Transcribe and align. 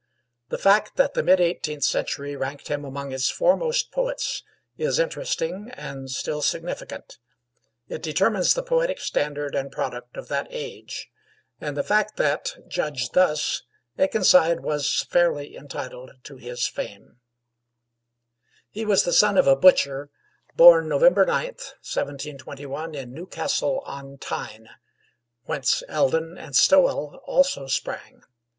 The 0.49 0.57
fact 0.57 0.95
that 0.97 1.13
the 1.13 1.21
mid 1.21 1.39
eighteenth 1.39 1.83
century 1.83 2.35
ranked 2.35 2.69
him 2.69 2.83
among 2.83 3.11
its 3.11 3.29
foremost 3.29 3.91
poets 3.91 4.41
is 4.75 4.97
interesting 4.97 5.69
and 5.75 6.09
still 6.09 6.41
significant. 6.41 7.19
It 7.87 8.01
determines 8.01 8.55
the 8.55 8.63
poetic 8.63 8.99
standard 8.99 9.53
and 9.53 9.71
product 9.71 10.17
of 10.17 10.27
that 10.29 10.47
age; 10.49 11.11
and 11.59 11.77
the 11.77 11.83
fact 11.83 12.17
that, 12.17 12.55
judged 12.67 13.13
thus, 13.13 13.61
Akenside 13.99 14.61
was 14.61 15.05
fairly 15.11 15.55
entitled 15.55 16.13
to 16.23 16.37
his 16.37 16.65
fame. 16.65 17.01
[Illustration: 17.53 18.07
Mark 18.07 18.17
Akenside] 18.17 18.59
He 18.71 18.85
was 18.85 19.03
the 19.03 19.13
son 19.13 19.37
of 19.37 19.45
a 19.45 19.55
butcher, 19.55 20.09
born 20.55 20.89
November 20.89 21.27
9th, 21.27 21.73
1721, 21.85 22.95
in 22.95 23.13
Newcastle 23.13 23.81
on 23.85 24.17
Tyne, 24.17 24.67
whence 25.43 25.83
Eldon 25.87 26.39
and 26.39 26.55
Stowell 26.55 27.21
also 27.25 27.67
sprang. 27.67 28.23